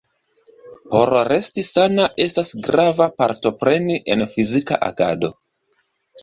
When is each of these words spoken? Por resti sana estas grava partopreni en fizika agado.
Por 0.93 1.11
resti 1.27 1.63
sana 1.67 2.07
estas 2.25 2.49
grava 2.69 3.07
partopreni 3.21 3.99
en 4.15 4.25
fizika 4.33 4.81
agado. 4.91 5.33